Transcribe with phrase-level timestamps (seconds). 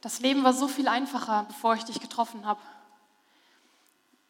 [0.00, 2.60] Das Leben war so viel einfacher, bevor ich dich getroffen habe.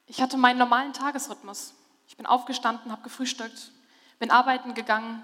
[0.06, 1.74] Ich hatte meinen normalen Tagesrhythmus.
[2.08, 3.72] Ich bin aufgestanden, habe gefrühstückt,
[4.18, 5.22] bin arbeiten gegangen,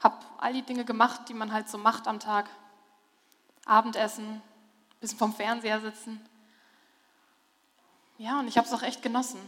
[0.00, 2.48] habe all die Dinge gemacht, die man halt so macht am Tag.
[3.66, 4.40] Abendessen,
[5.00, 6.24] bisschen vom Fernseher sitzen.
[8.18, 9.40] Ja, und ich habe es auch echt genossen.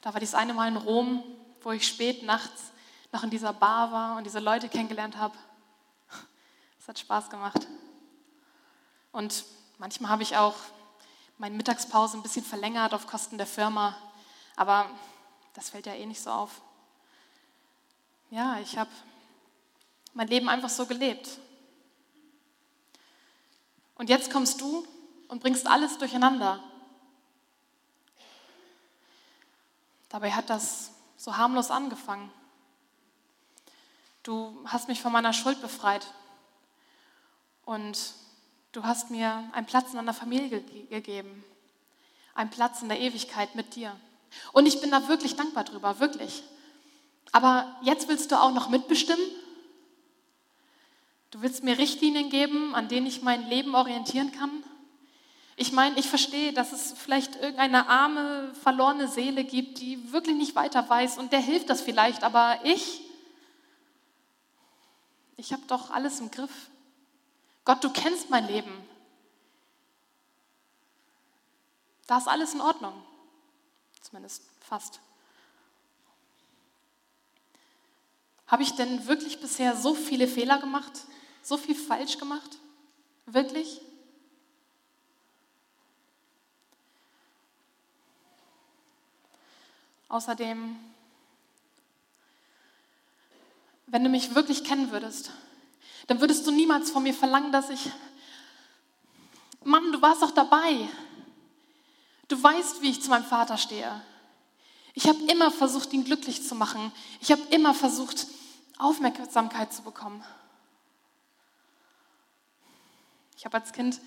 [0.00, 1.22] Da war dieses eine Mal in Rom,
[1.60, 2.72] wo ich spät nachts
[3.12, 5.34] noch in dieser Bar war und diese Leute kennengelernt habe.
[6.80, 7.68] Es hat Spaß gemacht.
[9.12, 9.44] Und
[9.78, 10.56] manchmal habe ich auch
[11.38, 13.96] meine Mittagspause ein bisschen verlängert auf Kosten der Firma,
[14.56, 14.90] aber
[15.54, 16.62] das fällt ja eh nicht so auf.
[18.30, 18.90] Ja, ich habe
[20.14, 21.28] mein Leben einfach so gelebt.
[23.96, 24.86] Und jetzt kommst du
[25.28, 26.62] und bringst alles durcheinander.
[30.08, 32.30] Dabei hat das so harmlos angefangen.
[34.22, 36.06] Du hast mich von meiner Schuld befreit
[37.64, 38.14] und
[38.72, 41.44] du hast mir einen Platz in deiner Familie gegeben,
[42.34, 43.94] einen Platz in der Ewigkeit mit dir.
[44.52, 46.42] Und ich bin da wirklich dankbar drüber, wirklich.
[47.32, 49.24] Aber jetzt willst du auch noch mitbestimmen?
[51.30, 54.50] Du willst mir Richtlinien geben, an denen ich mein Leben orientieren kann?
[55.56, 60.54] Ich meine, ich verstehe, dass es vielleicht irgendeine arme, verlorene Seele gibt, die wirklich nicht
[60.54, 63.02] weiter weiß und der hilft das vielleicht, aber ich,
[65.36, 66.50] ich habe doch alles im Griff.
[67.64, 68.72] Gott, du kennst mein Leben.
[72.06, 73.02] Da ist alles in Ordnung.
[74.00, 75.00] Zumindest fast.
[78.46, 80.92] Habe ich denn wirklich bisher so viele Fehler gemacht?
[81.42, 82.58] So viel falsch gemacht?
[83.26, 83.80] Wirklich?
[90.08, 90.76] Außerdem,
[93.86, 95.30] wenn du mich wirklich kennen würdest,
[96.06, 97.90] dann würdest du niemals von mir verlangen, dass ich,
[99.64, 100.88] Mann, du warst doch dabei.
[102.28, 104.02] Du weißt, wie ich zu meinem Vater stehe.
[104.94, 106.92] Ich habe immer versucht, ihn glücklich zu machen.
[107.20, 108.26] Ich habe immer versucht,
[108.78, 110.24] Aufmerksamkeit zu bekommen.
[113.36, 114.00] Ich habe als Kind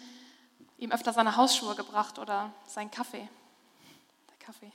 [0.78, 3.28] ihm öfter seine Hausschuhe gebracht oder seinen Kaffee.
[4.30, 4.72] Der Kaffee.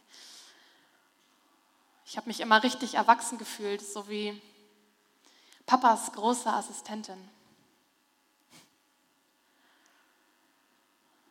[2.07, 4.41] Ich habe mich immer richtig erwachsen gefühlt, so wie
[5.71, 7.29] Papas große Assistentin.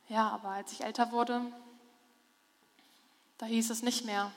[0.07, 1.41] Ja, aber als ich älter wurde,
[3.37, 4.31] da hieß es nicht mehr,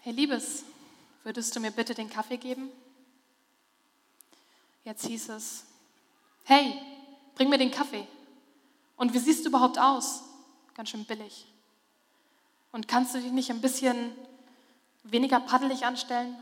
[0.00, 0.64] hey Liebes,
[1.24, 2.70] würdest du mir bitte den Kaffee geben?
[4.84, 5.66] Jetzt hieß es,
[6.44, 6.80] hey,
[7.34, 8.08] bring mir den Kaffee.
[8.96, 10.22] Und wie siehst du überhaupt aus?
[10.72, 11.44] Ganz schön billig.
[12.72, 14.16] Und kannst du dich nicht ein bisschen
[15.02, 16.34] weniger paddelig anstellen?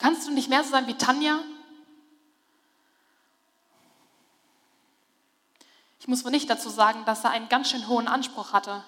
[0.00, 1.40] Kannst du nicht mehr so sein wie Tanja?
[6.00, 8.82] Ich muss wohl nicht dazu sagen, dass er einen ganz schön hohen Anspruch hatte.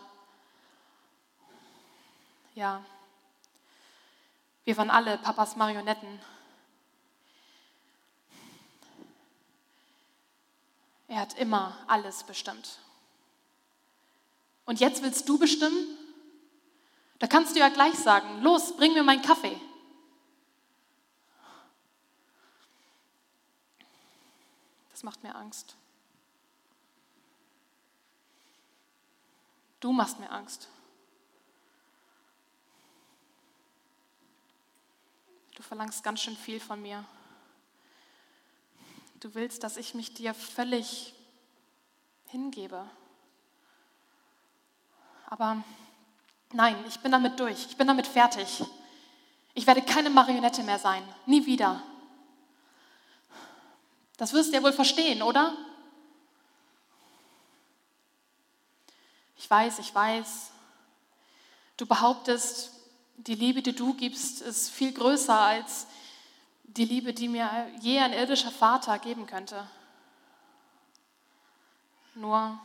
[2.55, 2.83] Ja,
[4.65, 6.19] wir waren alle Papas Marionetten.
[11.09, 12.79] Er hat immer alles bestimmt.
[14.65, 15.99] Und jetzt willst du bestimmen?
[17.19, 19.61] Da kannst du ja gleich sagen, los, bring mir meinen Kaffee.
[25.03, 25.77] Macht mir Angst.
[29.81, 30.69] Du machst mir Angst.
[35.57, 37.05] Du verlangst ganz schön viel von mir.
[39.19, 41.15] Du willst, dass ich mich dir völlig
[42.29, 42.89] hingebe.
[45.27, 45.65] Aber
[46.53, 47.67] nein, ich bin damit durch.
[47.67, 48.65] Ich bin damit fertig.
[49.55, 51.03] Ich werde keine Marionette mehr sein.
[51.27, 51.83] Nie wieder.
[54.23, 55.57] Das wirst du ja wohl verstehen, oder?
[59.37, 60.53] Ich weiß, ich weiß.
[61.77, 62.71] Du behauptest,
[63.17, 65.89] die Liebe, die du gibst, ist viel größer als
[66.63, 69.69] die Liebe, die mir je ein irdischer Vater geben könnte.
[72.15, 72.61] Nur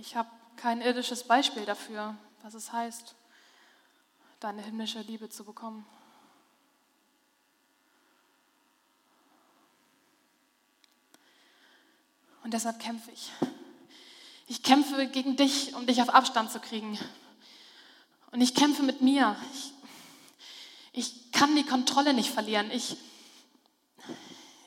[0.00, 3.14] ich habe kein irdisches Beispiel dafür, was es heißt,
[4.40, 5.86] deine himmlische Liebe zu bekommen.
[12.48, 13.30] Und deshalb kämpfe ich.
[14.46, 16.98] Ich kämpfe gegen dich, um dich auf Abstand zu kriegen.
[18.30, 19.36] Und ich kämpfe mit mir.
[19.52, 19.72] Ich,
[20.94, 22.70] ich kann die Kontrolle nicht verlieren.
[22.70, 22.96] Ich,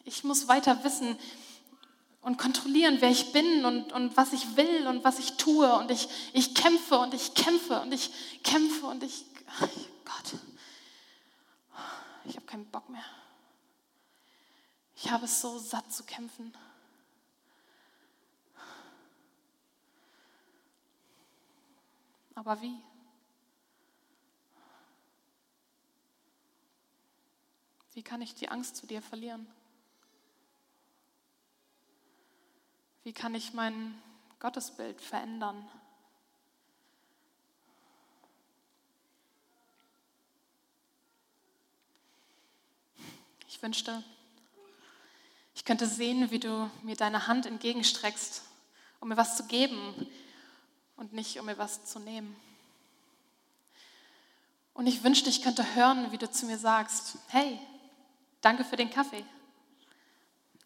[0.06, 1.18] ich muss weiter wissen
[2.22, 5.74] und kontrollieren, wer ich bin und, und was ich will und was ich tue.
[5.80, 8.12] Und ich, ich kämpfe und ich kämpfe und ich
[8.44, 9.26] kämpfe und ich,
[10.06, 10.40] Gott,
[12.26, 13.06] ich habe keinen Bock mehr.
[14.96, 16.54] Ich habe es so satt zu kämpfen.
[22.42, 22.76] Aber wie?
[27.94, 29.46] Wie kann ich die Angst zu dir verlieren?
[33.04, 33.94] Wie kann ich mein
[34.40, 35.70] Gottesbild verändern?
[43.48, 44.04] Ich wünschte,
[45.54, 48.42] ich könnte sehen, wie du mir deine Hand entgegenstreckst,
[49.00, 50.10] um mir was zu geben
[51.02, 52.36] und nicht um mir was zu nehmen.
[54.76, 57.60] Und ich wünschte, ich könnte hören, wie du zu mir sagst, hey,
[58.42, 59.26] danke für den Kaffee.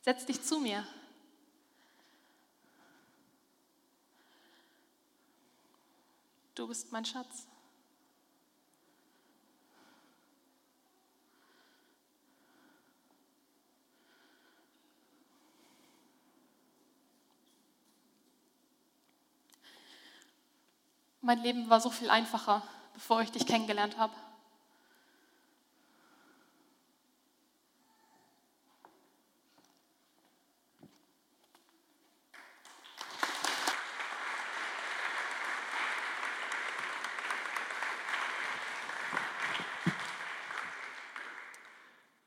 [0.01, 0.85] Setz dich zu mir.
[6.53, 7.47] Du bist mein Schatz.
[21.25, 22.62] Mein Leben war so viel einfacher,
[22.94, 24.13] bevor ich dich kennengelernt habe.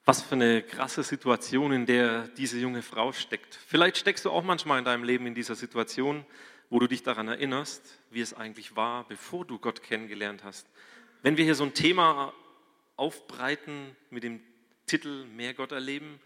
[0.05, 3.55] Was für eine krasse Situation, in der diese junge Frau steckt.
[3.55, 6.27] Vielleicht steckst du auch manchmal in deinem Leben in dieser Situation,
[6.71, 10.69] wo du dich daran erinnerst, wie es eigentlich war, bevor du Gott kennengelernt hast.
[11.23, 12.33] Wenn wir hier so ein Thema
[12.97, 14.41] aufbreiten mit dem
[14.87, 16.21] Titel Mehr Gott erleben,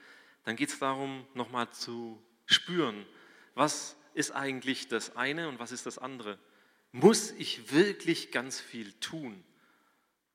[0.45, 3.07] dann geht es darum, nochmal zu spüren,
[3.55, 6.39] was ist eigentlich das eine und was ist das andere.
[6.91, 9.43] Muss ich wirklich ganz viel tun?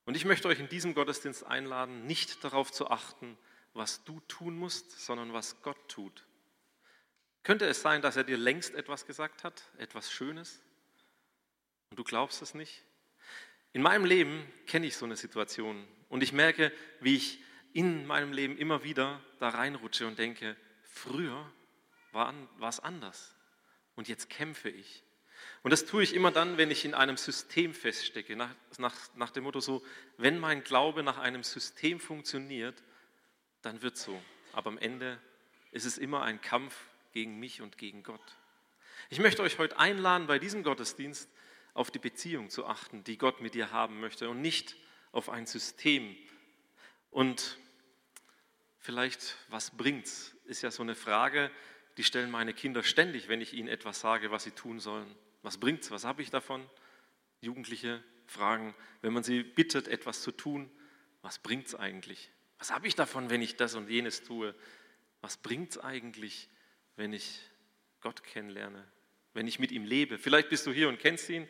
[0.06, 3.38] Und ich möchte euch in diesem Gottesdienst einladen, nicht darauf zu achten,
[3.74, 6.26] was du tun musst, sondern was Gott tut.
[7.48, 10.60] Könnte es sein, dass er dir längst etwas gesagt hat, etwas Schönes,
[11.90, 12.84] und du glaubst es nicht?
[13.72, 17.42] In meinem Leben kenne ich so eine Situation und ich merke, wie ich
[17.72, 21.50] in meinem Leben immer wieder da reinrutsche und denke, früher
[22.12, 22.34] war
[22.68, 23.34] es anders
[23.96, 25.06] und jetzt kämpfe ich.
[25.64, 29.32] Und das tue ich immer dann, wenn ich in einem System feststecke, nach, nach, nach
[29.32, 29.86] dem Motto so,
[30.18, 32.84] wenn mein Glaube nach einem System funktioniert,
[33.62, 34.22] dann wird so.
[34.52, 35.18] Aber am Ende
[35.72, 36.76] ist es immer ein Kampf
[37.18, 38.38] gegen mich und gegen Gott.
[39.10, 41.28] Ich möchte euch heute einladen, bei diesem Gottesdienst
[41.74, 44.76] auf die Beziehung zu achten, die Gott mit dir haben möchte und nicht
[45.12, 46.16] auf ein System.
[47.10, 47.58] Und
[48.78, 50.36] vielleicht, was bringt's?
[50.46, 51.50] Ist ja so eine Frage,
[51.98, 55.12] die stellen meine Kinder ständig, wenn ich ihnen etwas sage, was sie tun sollen.
[55.42, 55.90] Was bringt's?
[55.90, 56.70] Was habe ich davon?
[57.42, 60.70] Jugendliche fragen, wenn man sie bittet, etwas zu tun,
[61.24, 62.30] was bringt's eigentlich?
[62.60, 64.54] Was habe ich davon, wenn ich das und jenes tue?
[65.22, 66.48] Was bringt's eigentlich?
[66.98, 67.40] Wenn ich
[68.02, 68.84] Gott kennenlerne,
[69.34, 70.18] wenn ich mit ihm lebe.
[70.18, 71.48] Vielleicht bist du hier und kennst ihn,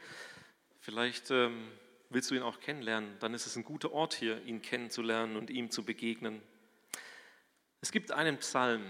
[0.79, 1.71] vielleicht ähm,
[2.09, 3.17] willst du ihn auch kennenlernen.
[3.19, 6.41] Dann ist es ein guter Ort hier, ihn kennenzulernen und ihm zu begegnen.
[7.81, 8.85] Es gibt einen Psalm,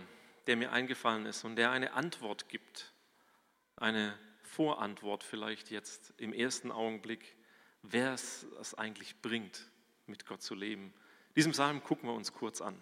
[0.47, 2.93] der mir eingefallen ist und der eine Antwort gibt,
[3.75, 7.35] eine Vorantwort vielleicht jetzt im ersten Augenblick,
[7.83, 9.69] wer es eigentlich bringt,
[10.07, 10.93] mit Gott zu leben.
[11.35, 12.81] Diesen Psalm gucken wir uns kurz an.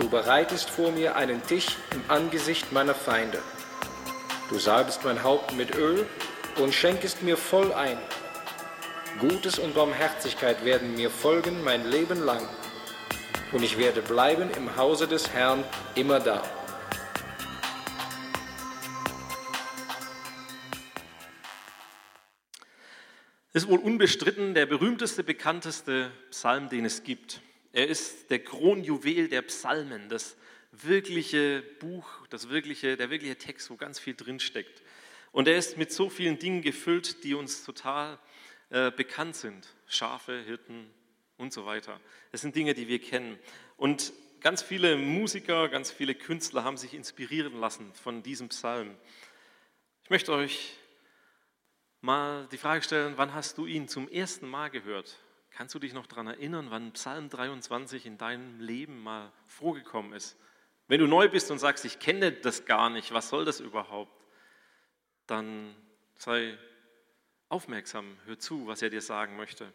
[0.00, 3.42] Du bereitest vor mir einen Tisch im Angesicht meiner Feinde.
[4.48, 6.06] Du salbest mein Haupt mit Öl
[6.56, 7.98] und schenkest mir voll ein.
[9.18, 12.48] Gutes und Barmherzigkeit werden mir folgen mein Leben lang.
[13.52, 15.64] Und ich werde bleiben im Hause des Herrn
[15.94, 16.42] immer da.
[23.52, 27.42] Ist wohl unbestritten der berühmteste, bekannteste Psalm, den es gibt.
[27.72, 30.36] Er ist der Kronjuwel der Psalmen, das
[30.72, 34.82] wirkliche Buch, das wirkliche, der wirkliche Text, wo ganz viel drinsteckt.
[35.32, 38.18] Und er ist mit so vielen Dingen gefüllt, die uns total
[38.70, 39.68] äh, bekannt sind.
[39.86, 40.90] Schafe, Hirten
[41.36, 42.00] und so weiter.
[42.32, 43.38] Das sind Dinge, die wir kennen.
[43.76, 48.96] Und ganz viele Musiker, ganz viele Künstler haben sich inspirieren lassen von diesem Psalm.
[50.02, 50.76] Ich möchte euch
[52.00, 55.16] mal die Frage stellen, wann hast du ihn zum ersten Mal gehört?
[55.50, 60.36] Kannst du dich noch daran erinnern, wann Psalm 23 in deinem Leben mal vorgekommen ist?
[60.88, 64.12] Wenn du neu bist und sagst, ich kenne das gar nicht, was soll das überhaupt?
[65.26, 65.74] Dann
[66.16, 66.58] sei
[67.48, 69.72] aufmerksam, hör zu, was er dir sagen möchte.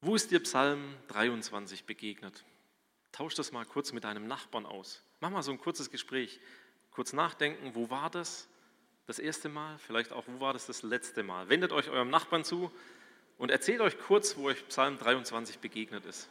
[0.00, 2.44] Wo ist dir Psalm 23 begegnet?
[3.12, 5.02] Tausch das mal kurz mit deinem Nachbarn aus.
[5.20, 6.40] Mach mal so ein kurzes Gespräch.
[6.90, 8.48] Kurz nachdenken, wo war das
[9.06, 9.78] das erste Mal?
[9.78, 11.48] Vielleicht auch, wo war das das letzte Mal?
[11.48, 12.70] Wendet euch eurem Nachbarn zu
[13.38, 16.28] und erzählt euch kurz, wo euch Psalm 23 begegnet ist.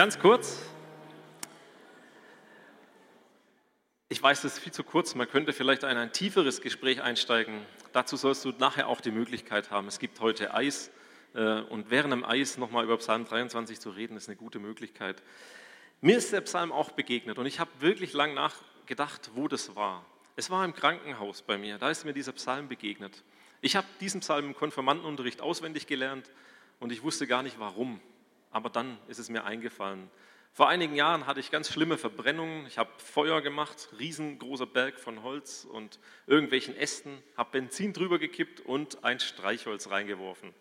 [0.00, 0.62] Ganz kurz.
[4.08, 5.14] Ich weiß, das ist viel zu kurz.
[5.14, 7.60] Man könnte vielleicht in ein tieferes Gespräch einsteigen.
[7.92, 9.88] Dazu sollst du nachher auch die Möglichkeit haben.
[9.88, 10.90] Es gibt heute Eis
[11.34, 15.22] äh, und während dem Eis nochmal über Psalm 23 zu reden, ist eine gute Möglichkeit.
[16.00, 20.06] Mir ist der Psalm auch begegnet und ich habe wirklich lang nachgedacht, wo das war.
[20.34, 23.22] Es war im Krankenhaus bei mir, da ist mir dieser Psalm begegnet.
[23.60, 26.30] Ich habe diesen Psalm im Konfirmandenunterricht auswendig gelernt
[26.78, 28.00] und ich wusste gar nicht warum.
[28.50, 30.10] Aber dann ist es mir eingefallen.
[30.52, 32.66] Vor einigen Jahren hatte ich ganz schlimme Verbrennungen.
[32.66, 38.60] Ich habe Feuer gemacht, riesengroßer Berg von Holz und irgendwelchen Ästen, habe Benzin drüber gekippt
[38.60, 40.52] und ein Streichholz reingeworfen.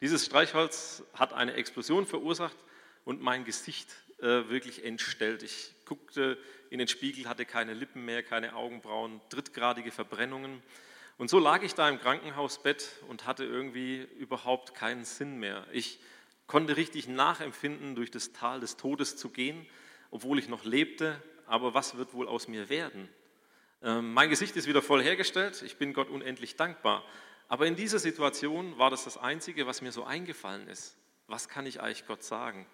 [0.00, 2.56] Dieses Streichholz hat eine Explosion verursacht
[3.04, 5.42] und mein Gesicht äh, wirklich entstellt.
[5.42, 6.38] Ich guckte
[6.70, 10.62] in den Spiegel, hatte keine Lippen mehr, keine Augenbrauen, drittgradige Verbrennungen.
[11.18, 15.66] Und so lag ich da im Krankenhausbett und hatte irgendwie überhaupt keinen Sinn mehr.
[15.72, 15.98] Ich
[16.48, 19.64] konnte richtig nachempfinden, durch das Tal des Todes zu gehen,
[20.10, 21.22] obwohl ich noch lebte.
[21.46, 23.08] Aber was wird wohl aus mir werden?
[23.82, 25.62] Ähm, mein Gesicht ist wieder voll hergestellt.
[25.62, 27.04] Ich bin Gott unendlich dankbar.
[27.46, 30.96] Aber in dieser Situation war das das Einzige, was mir so eingefallen ist.
[31.28, 32.66] Was kann ich eigentlich Gott sagen?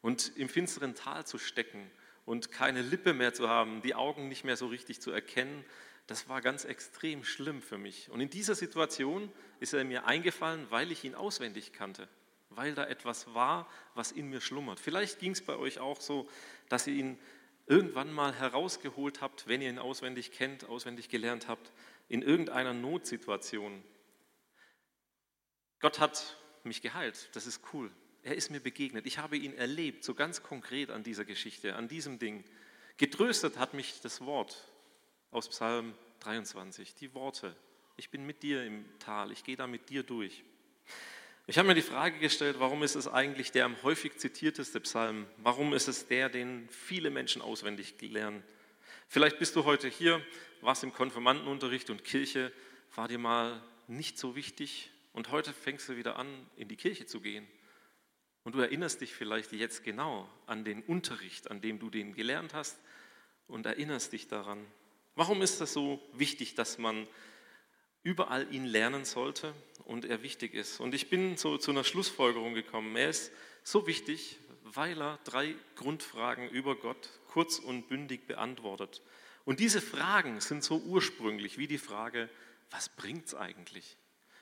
[0.00, 1.90] Und im finsteren Tal zu stecken
[2.24, 5.64] und keine Lippe mehr zu haben, die Augen nicht mehr so richtig zu erkennen,
[6.06, 8.10] das war ganz extrem schlimm für mich.
[8.10, 12.08] Und in dieser Situation ist er mir eingefallen, weil ich ihn auswendig kannte,
[12.56, 14.80] weil da etwas war, was in mir schlummert.
[14.80, 16.28] Vielleicht ging es bei euch auch so,
[16.68, 17.18] dass ihr ihn
[17.66, 21.72] irgendwann mal herausgeholt habt, wenn ihr ihn auswendig kennt, auswendig gelernt habt,
[22.08, 23.82] in irgendeiner Notsituation.
[25.80, 27.90] Gott hat mich geheilt, das ist cool.
[28.22, 29.06] Er ist mir begegnet.
[29.06, 32.44] Ich habe ihn erlebt, so ganz konkret an dieser Geschichte, an diesem Ding.
[32.96, 34.68] Getröstet hat mich das Wort,
[35.30, 37.54] aus Psalm 23, die Worte.
[37.96, 40.44] Ich bin mit dir im Tal, ich gehe da mit dir durch.
[41.48, 45.28] Ich habe mir die Frage gestellt, warum ist es eigentlich der am häufig zitierteste Psalm?
[45.36, 48.42] Warum ist es der, den viele Menschen auswendig lernen?
[49.06, 50.20] Vielleicht bist du heute hier,
[50.60, 52.50] warst im Konfirmandenunterricht und Kirche
[52.96, 56.26] war dir mal nicht so wichtig und heute fängst du wieder an,
[56.56, 57.46] in die Kirche zu gehen.
[58.42, 62.54] Und du erinnerst dich vielleicht jetzt genau an den Unterricht, an dem du den gelernt
[62.54, 62.76] hast
[63.46, 64.66] und erinnerst dich daran.
[65.14, 67.06] Warum ist das so wichtig, dass man
[68.06, 69.52] überall ihn lernen sollte
[69.84, 70.78] und er wichtig ist?
[70.78, 72.94] Und ich bin so zu einer Schlussfolgerung gekommen.
[72.94, 73.32] Er ist
[73.64, 79.02] so wichtig, weil er drei Grundfragen über Gott kurz und bündig beantwortet.
[79.44, 82.28] Und diese Fragen sind so ursprünglich wie die Frage,
[82.70, 83.96] was bringt es eigentlich?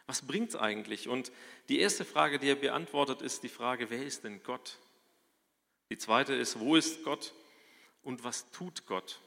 [0.07, 1.09] Was bringt es eigentlich?
[1.09, 1.33] Und
[1.71, 4.79] die erste Frage, die er beantwortet, ist die Frage, wer ist denn Gott?
[5.91, 7.33] Die zweite ist, wo ist Gott
[8.03, 9.21] und was tut Gott?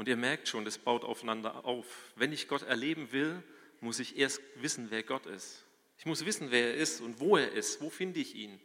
[0.00, 2.14] Und ihr merkt schon, das baut aufeinander auf.
[2.16, 3.42] Wenn ich Gott erleben will,
[3.82, 5.66] muss ich erst wissen, wer Gott ist.
[5.98, 7.82] Ich muss wissen, wer er ist und wo er ist.
[7.82, 8.58] Wo finde ich ihn?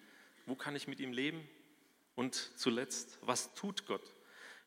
[0.46, 1.46] Wo kann ich mit ihm leben?
[2.15, 4.13] Und zuletzt, was tut Gott?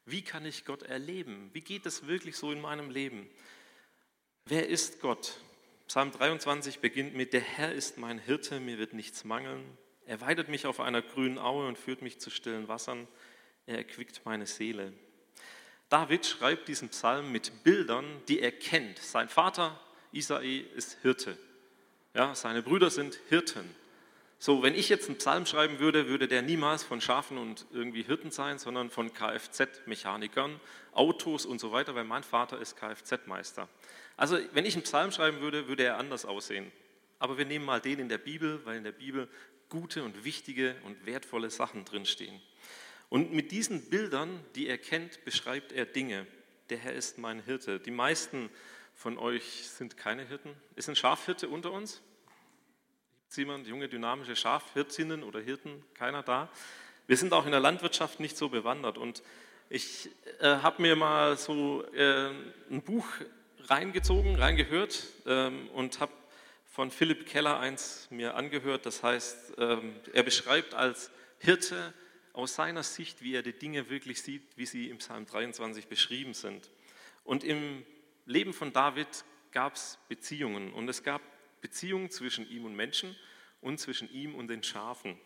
[0.04, 1.48] Wie kann ich Gott erleben?
[1.54, 3.30] Wie geht es wirklich so in meinem Leben?
[4.44, 5.40] Wer ist Gott?
[5.86, 9.64] Psalm 23 beginnt mit, der Herr ist mein Hirte, mir wird nichts mangeln.
[10.04, 13.08] Er weidet mich auf einer grünen Aue und führt mich zu stillen Wassern.
[13.64, 14.92] Er erquickt meine Seele.
[15.88, 18.98] David schreibt diesen Psalm mit Bildern, die er kennt.
[18.98, 19.80] Sein Vater
[20.12, 21.38] Isai ist Hirte.
[22.14, 23.74] Ja, seine Brüder sind Hirten.
[24.40, 28.02] So, wenn ich jetzt einen Psalm schreiben würde, würde der niemals von Schafen und irgendwie
[28.02, 30.60] Hirten sein, sondern von Kfz-Mechanikern,
[30.92, 33.68] Autos und so weiter, weil mein Vater ist Kfz-Meister.
[34.16, 36.70] Also, wenn ich einen Psalm schreiben würde, würde er anders aussehen.
[37.18, 39.28] Aber wir nehmen mal den in der Bibel, weil in der Bibel
[39.70, 42.40] gute und wichtige und wertvolle Sachen drinstehen.
[43.08, 46.26] Und mit diesen Bildern, die er kennt, beschreibt er Dinge.
[46.68, 47.80] Der Herr ist mein Hirte.
[47.80, 48.50] Die meisten
[48.94, 50.54] von euch sind keine Hirten.
[50.76, 52.02] Ist ein Schafhirte unter uns?
[53.20, 55.82] Gibt es jemand, junge, dynamische Schafhirtinnen oder Hirten?
[55.94, 56.50] Keiner da?
[57.06, 58.98] Wir sind auch in der Landwirtschaft nicht so bewandert.
[58.98, 59.22] Und
[59.70, 60.10] ich
[60.40, 62.30] äh, habe mir mal so äh,
[62.70, 63.06] ein Buch
[63.64, 66.12] reingezogen, reingehört ähm, und habe
[66.66, 68.84] von Philipp Keller eins mir angehört.
[68.84, 71.94] Das heißt, ähm, er beschreibt als Hirte
[72.32, 76.34] aus seiner Sicht, wie er die Dinge wirklich sieht, wie sie im Psalm 23 beschrieben
[76.34, 76.70] sind.
[77.24, 77.84] Und im
[78.26, 81.22] Leben von David gab es Beziehungen und es gab
[81.60, 83.16] Beziehungen zwischen ihm und Menschen
[83.60, 85.18] und zwischen ihm und den Schafen.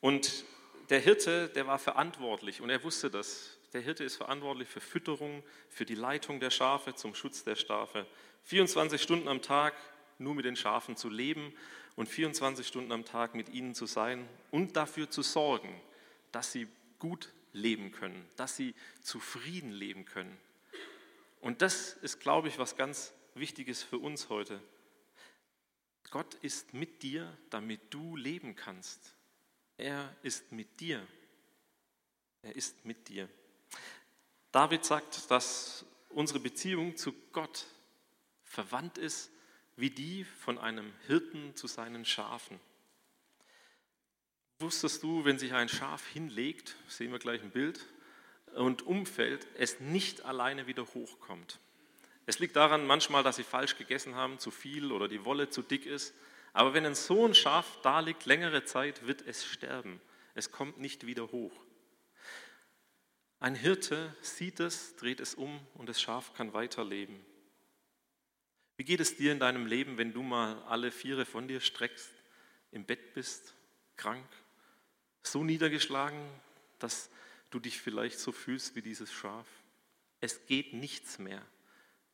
[0.00, 0.44] Und
[0.90, 3.58] der Hirte, der war verantwortlich und er wusste das.
[3.72, 8.06] Der Hirte ist verantwortlich für Fütterung, für die Leitung der Schafe, zum Schutz der Schafe.
[8.44, 9.74] 24 Stunden am Tag
[10.18, 11.52] nur mit den Schafen zu leben
[11.96, 15.80] und 24 Stunden am Tag mit ihnen zu sein und dafür zu sorgen,
[16.34, 16.66] dass sie
[16.98, 20.36] gut leben können, dass sie zufrieden leben können.
[21.40, 24.60] Und das ist, glaube ich, was ganz Wichtiges für uns heute.
[26.10, 29.14] Gott ist mit dir, damit du leben kannst.
[29.76, 31.06] Er ist mit dir.
[32.42, 33.28] Er ist mit dir.
[34.52, 37.66] David sagt, dass unsere Beziehung zu Gott
[38.44, 39.30] verwandt ist
[39.76, 42.60] wie die von einem Hirten zu seinen Schafen.
[44.64, 47.84] Wusstest du, wenn sich ein Schaf hinlegt, sehen wir gleich ein Bild,
[48.54, 51.58] und umfällt, es nicht alleine wieder hochkommt.
[52.24, 55.60] Es liegt daran manchmal, dass sie falsch gegessen haben, zu viel oder die Wolle zu
[55.60, 56.14] dick ist.
[56.54, 60.00] Aber wenn ein so ein Schaf da liegt, längere Zeit, wird es sterben.
[60.32, 61.52] Es kommt nicht wieder hoch.
[63.40, 67.20] Ein Hirte sieht es, dreht es um und das Schaf kann weiterleben.
[68.78, 72.10] Wie geht es dir in deinem Leben, wenn du mal alle Viere von dir streckst,
[72.70, 73.52] im Bett bist,
[73.98, 74.26] krank,
[75.26, 76.20] so niedergeschlagen,
[76.78, 77.10] dass
[77.50, 79.46] du dich vielleicht so fühlst wie dieses Schaf.
[80.20, 81.42] Es geht nichts mehr.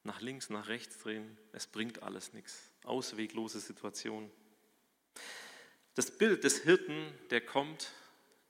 [0.02, 2.72] Nach links, nach rechts drehen, es bringt alles nichts.
[2.84, 4.30] Ausweglose Situation.
[5.94, 7.92] Das Bild des Hirten, der kommt,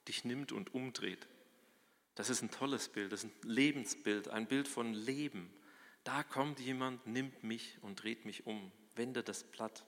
[0.07, 1.27] dich nimmt und umdreht.
[2.15, 5.51] Das ist ein tolles Bild, das ist ein Lebensbild, ein Bild von Leben.
[6.03, 9.85] Da kommt jemand, nimmt mich und dreht mich um, wendet das Blatt.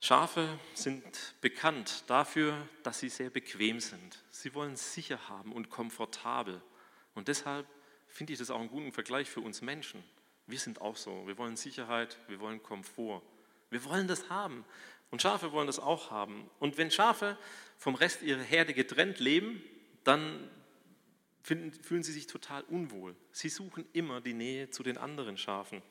[0.00, 4.22] Schafe sind bekannt dafür, dass sie sehr bequem sind.
[4.30, 6.60] Sie wollen sicher haben und komfortabel.
[7.14, 7.66] Und deshalb
[8.08, 10.04] finde ich das auch einen guten Vergleich für uns Menschen.
[10.46, 11.26] Wir sind auch so.
[11.26, 13.22] Wir wollen Sicherheit, wir wollen Komfort.
[13.70, 14.64] Wir wollen das haben.
[15.10, 16.50] Und Schafe wollen das auch haben.
[16.58, 17.38] Und wenn Schafe
[17.78, 19.62] vom Rest ihrer Herde getrennt leben,
[20.04, 20.50] dann
[21.42, 23.14] finden, fühlen sie sich total unwohl.
[23.32, 25.82] Sie suchen immer die Nähe zu den anderen Schafen.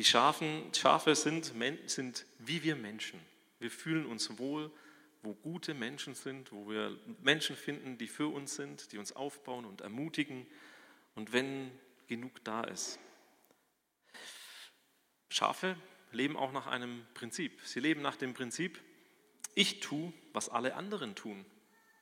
[0.00, 1.52] Die Schafen, Schafe sind,
[1.84, 3.20] sind wie wir Menschen.
[3.58, 4.70] Wir fühlen uns wohl,
[5.22, 9.66] wo gute Menschen sind, wo wir Menschen finden, die für uns sind, die uns aufbauen
[9.66, 10.46] und ermutigen
[11.16, 11.70] und wenn
[12.08, 12.98] genug da ist.
[15.28, 15.76] Schafe
[16.12, 17.60] leben auch nach einem Prinzip.
[17.62, 18.80] Sie leben nach dem Prinzip,
[19.54, 21.44] ich tue, was alle anderen tun.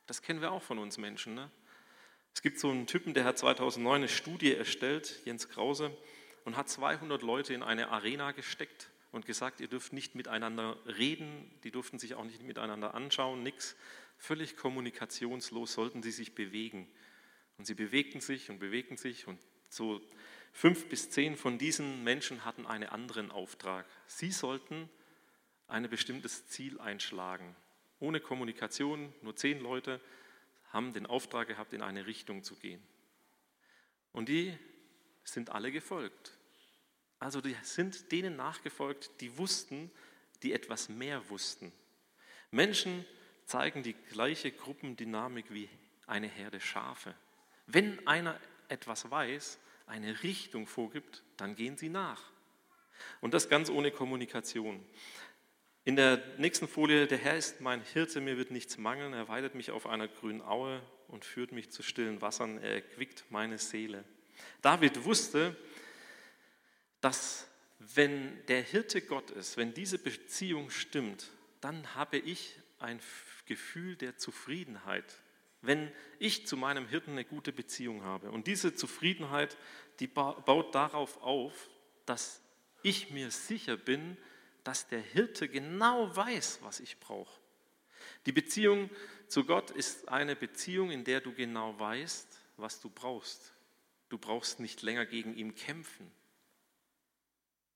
[0.07, 1.35] Das kennen wir auch von uns Menschen.
[1.35, 1.51] Ne?
[2.33, 5.91] Es gibt so einen Typen, der hat 2009 eine Studie erstellt, Jens Krause,
[6.49, 11.51] und hat 200 Leute in eine Arena gesteckt und gesagt, ihr dürft nicht miteinander reden,
[11.63, 13.77] die durften sich auch nicht miteinander anschauen, nichts.
[14.17, 16.89] Völlig kommunikationslos sollten sie sich bewegen.
[17.59, 20.01] Und sie bewegten sich und bewegten sich und so
[20.51, 23.85] fünf bis zehn von diesen Menschen hatten einen anderen Auftrag.
[24.07, 24.89] Sie sollten
[25.67, 27.55] ein bestimmtes Ziel einschlagen.
[28.01, 30.01] Ohne Kommunikation, nur zehn Leute
[30.73, 32.83] haben den Auftrag gehabt, in eine Richtung zu gehen.
[34.13, 34.57] Und die
[35.25, 36.38] sind alle gefolgt.
[37.19, 39.91] Also die sind denen nachgefolgt, die wussten,
[40.43, 41.73] die etwas mehr wussten.
[42.51, 43.05] Menschen
[43.45, 45.69] zeigen die gleiche Gruppendynamik wie
[46.07, 47.15] eine Herde Schafe.
[47.67, 52.23] Wenn einer etwas weiß, eine Richtung vorgibt, dann gehen sie nach.
[53.21, 54.85] Und das ganz ohne Kommunikation.
[55.85, 59.55] In der nächsten Folie, der Herr ist mein Hirte, mir wird nichts mangeln, er weidet
[59.55, 64.05] mich auf einer grünen Aue und führt mich zu stillen Wassern, er erquickt meine Seele.
[64.61, 65.57] David wusste,
[67.01, 71.31] dass wenn der Hirte Gott ist, wenn diese Beziehung stimmt,
[71.61, 73.01] dann habe ich ein
[73.47, 75.05] Gefühl der Zufriedenheit,
[75.63, 78.31] wenn ich zu meinem Hirten eine gute Beziehung habe.
[78.31, 79.57] Und diese Zufriedenheit,
[80.01, 81.69] die baut darauf auf,
[82.07, 82.41] dass
[82.83, 84.17] ich mir sicher bin,
[84.65, 87.41] dass der Hirte genau weiß, was ich brauche.
[88.27, 88.91] Die Beziehung
[89.27, 93.53] zu Gott ist eine Beziehung, in der du genau weißt, was du brauchst.
[94.09, 96.11] Du brauchst nicht länger gegen ihn kämpfen.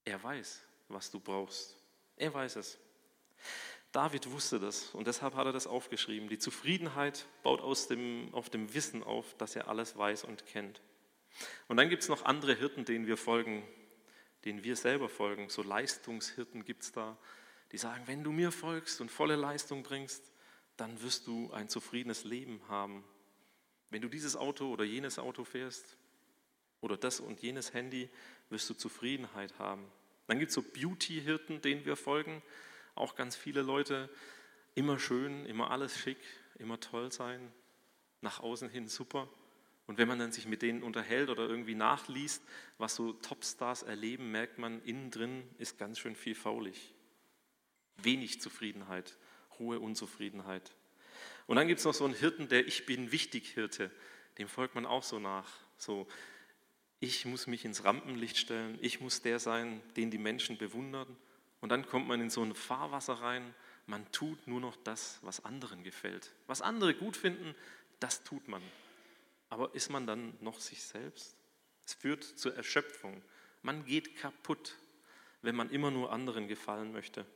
[0.04, 1.76] Er weiß, was du brauchst.
[2.16, 2.78] Er weiß es.
[3.92, 6.28] David wusste das und deshalb hat er das aufgeschrieben.
[6.28, 10.80] Die Zufriedenheit baut aus dem, auf dem Wissen auf, dass er alles weiß und kennt.
[11.68, 13.62] Und dann gibt es noch andere Hirten, denen wir folgen,
[14.44, 15.50] denen wir selber folgen.
[15.50, 17.18] So Leistungshirten gibt es da,
[17.70, 20.32] die sagen, wenn du mir folgst und volle Leistung bringst,
[20.76, 23.04] dann wirst du ein zufriedenes Leben haben.
[23.90, 25.96] Wenn du dieses Auto oder jenes Auto fährst
[26.80, 28.08] oder das und jenes Handy,
[28.52, 29.84] wirst du Zufriedenheit haben.
[30.28, 32.42] Dann gibt es so Beauty-Hirten, denen wir folgen.
[32.94, 34.08] Auch ganz viele Leute,
[34.74, 36.18] immer schön, immer alles schick,
[36.58, 37.52] immer toll sein,
[38.20, 39.28] nach außen hin super.
[39.86, 42.42] Und wenn man dann sich mit denen unterhält oder irgendwie nachliest,
[42.78, 46.94] was so Topstars erleben, merkt man, innen drin ist ganz schön viel faulig.
[47.96, 49.18] Wenig Zufriedenheit,
[49.58, 50.72] hohe Unzufriedenheit.
[51.46, 53.90] Und dann gibt es noch so einen Hirten, der Ich bin wichtig Hirte,
[54.38, 55.50] dem folgt man auch so nach.
[55.76, 56.06] So,
[57.02, 61.16] ich muss mich ins Rampenlicht stellen, ich muss der sein, den die Menschen bewundern.
[61.60, 63.54] Und dann kommt man in so ein Fahrwasser rein,
[63.86, 66.30] man tut nur noch das, was anderen gefällt.
[66.46, 67.56] Was andere gut finden,
[67.98, 68.62] das tut man.
[69.50, 71.34] Aber ist man dann noch sich selbst?
[71.84, 73.20] Es führt zur Erschöpfung.
[73.62, 74.76] Man geht kaputt,
[75.42, 77.26] wenn man immer nur anderen gefallen möchte.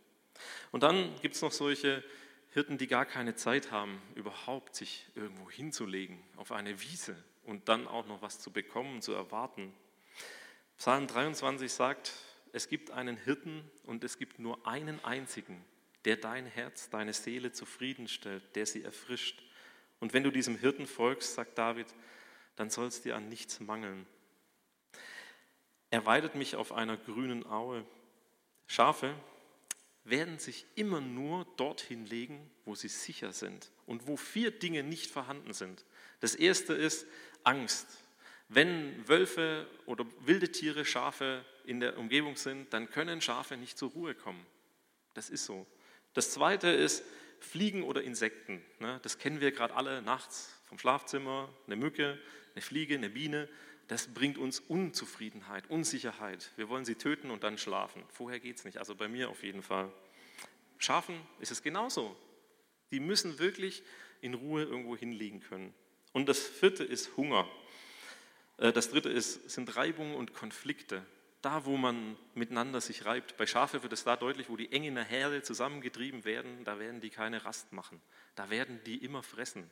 [0.71, 2.05] Und dann gibt es noch solche
[2.53, 7.87] Hirten, die gar keine Zeit haben, überhaupt sich irgendwo hinzulegen, auf eine Wiese und dann
[7.87, 9.73] auch noch was zu bekommen, zu erwarten.
[10.79, 12.13] Psalm 23 sagt,
[12.53, 15.65] es gibt einen Hirten und es gibt nur einen einzigen,
[16.05, 19.43] der dein Herz, deine Seele zufriedenstellt, der sie erfrischt.
[20.01, 21.87] Und wenn du diesem Hirten folgst, sagt David,
[22.57, 24.07] dann soll es dir an nichts mangeln.
[25.91, 27.85] Er weidet mich auf einer grünen Aue.
[28.67, 29.15] Schafe
[30.05, 35.11] werden sich immer nur dorthin legen, wo sie sicher sind und wo vier Dinge nicht
[35.11, 35.85] vorhanden sind.
[36.21, 37.07] Das erste ist
[37.47, 37.87] Angst.
[38.49, 43.91] Wenn Wölfe oder wilde Tiere, Schafe in der Umgebung sind, dann können Schafe nicht zur
[43.91, 44.45] Ruhe kommen.
[45.15, 45.67] Das ist so.
[46.15, 47.05] Das zweite ist
[47.41, 48.65] Fliegen oder Insekten.
[48.79, 49.01] Ne?
[49.03, 51.49] Das kennen wir gerade alle nachts vom Schlafzimmer.
[51.67, 52.19] Eine Mücke,
[52.55, 53.49] eine Fliege, eine Biene.
[53.89, 56.51] Das bringt uns Unzufriedenheit, Unsicherheit.
[56.57, 58.03] Wir wollen sie töten und dann schlafen.
[58.09, 58.79] Vorher geht es nicht.
[58.79, 59.93] Also bei mir auf jeden Fall.
[60.79, 62.17] Schafen ist es genauso.
[62.91, 63.83] Die müssen wirklich
[64.21, 65.75] in Ruhe irgendwo hinlegen können.
[66.17, 67.47] Und das vierte ist Hunger.
[68.57, 71.05] Äh, das dritte ist, sind Reibungen und Konflikte
[71.43, 73.37] da, wo man miteinander sich reibt.
[73.37, 76.79] Bei Schafe wird es da deutlich, wo die eng in der Herde zusammengetrieben werden, da
[76.79, 78.01] werden die keine Rast machen.
[78.35, 79.71] Da werden die immer fressen.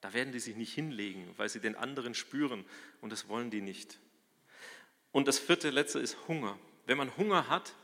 [0.00, 2.64] Da werden die sich nicht hinlegen, weil sie den anderen spüren
[3.02, 3.98] und das wollen die nicht.
[5.10, 6.58] Und das vierte, letzte ist Hunger.
[6.86, 7.74] Wenn man Hunger hat,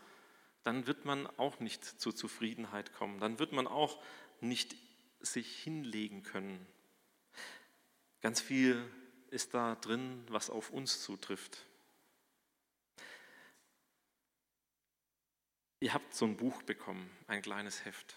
[0.65, 3.21] dann wird man auch nicht zur Zufriedenheit kommen.
[3.21, 4.03] Dann wird man auch
[4.41, 4.77] nicht
[5.21, 6.67] sich hinlegen können.
[8.21, 8.83] Ganz viel
[9.31, 11.65] ist da drin, was auf uns zutrifft.
[15.81, 18.17] Ihr habt so ein Buch bekommen, ein kleines Heft.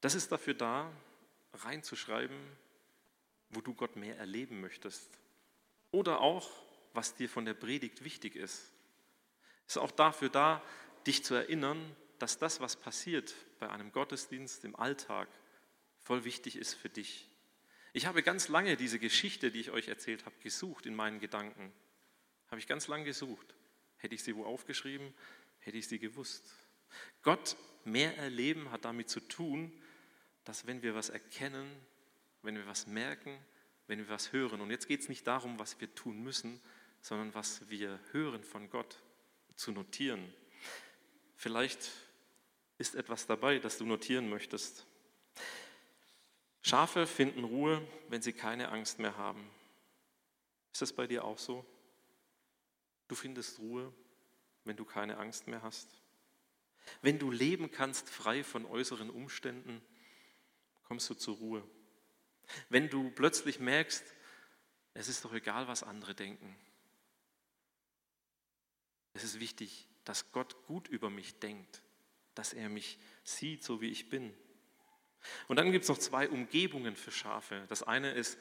[0.00, 0.90] Das ist dafür da,
[1.54, 2.38] reinzuschreiben,
[3.50, 5.08] wo du Gott mehr erleben möchtest.
[5.90, 6.50] Oder auch,
[6.92, 8.72] was dir von der Predigt wichtig ist.
[9.66, 10.62] Es ist auch dafür da,
[11.06, 15.28] dich zu erinnern, dass das, was passiert bei einem Gottesdienst im Alltag,
[16.00, 17.28] voll wichtig ist für dich.
[17.92, 21.72] Ich habe ganz lange diese Geschichte, die ich euch erzählt habe, gesucht in meinen Gedanken.
[22.48, 23.54] Habe ich ganz lange gesucht.
[23.96, 25.12] Hätte ich sie wo aufgeschrieben,
[25.60, 26.44] hätte ich sie gewusst.
[27.22, 29.72] Gott mehr erleben hat damit zu tun,
[30.44, 31.70] dass wenn wir was erkennen,
[32.42, 33.38] wenn wir was merken,
[33.86, 36.60] wenn wir was hören, und jetzt geht es nicht darum, was wir tun müssen,
[37.00, 38.98] sondern was wir hören von Gott,
[39.56, 40.32] zu notieren.
[41.34, 41.90] Vielleicht
[42.78, 44.86] ist etwas dabei, das du notieren möchtest.
[46.62, 49.48] Schafe finden Ruhe, wenn sie keine Angst mehr haben.
[50.72, 51.64] Ist das bei dir auch so?
[53.08, 53.92] Du findest Ruhe,
[54.64, 55.88] wenn du keine Angst mehr hast.
[57.02, 59.82] Wenn du leben kannst frei von äußeren Umständen,
[60.84, 61.68] kommst du zur Ruhe.
[62.68, 64.04] Wenn du plötzlich merkst,
[64.94, 66.56] es ist doch egal, was andere denken.
[69.12, 71.82] Es ist wichtig, dass Gott gut über mich denkt,
[72.34, 74.34] dass er mich sieht, so wie ich bin.
[75.46, 77.64] Und dann gibt es noch zwei Umgebungen für Schafe.
[77.68, 78.38] Das eine ist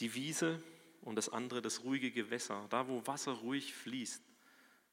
[0.00, 0.62] die Wiese
[1.02, 4.22] und das andere das ruhige Gewässer, da wo Wasser ruhig fließt.